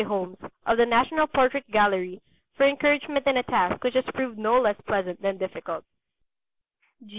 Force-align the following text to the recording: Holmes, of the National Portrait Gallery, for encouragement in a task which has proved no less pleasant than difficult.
Holmes, 0.03 0.37
of 0.65 0.77
the 0.77 0.85
National 0.87 1.27
Portrait 1.27 1.63
Gallery, 1.71 2.23
for 2.57 2.67
encouragement 2.67 3.27
in 3.27 3.37
a 3.37 3.43
task 3.43 3.83
which 3.83 3.93
has 3.93 4.03
proved 4.15 4.35
no 4.37 4.59
less 4.59 4.75
pleasant 4.87 5.21
than 5.21 5.37
difficult. 5.37 5.83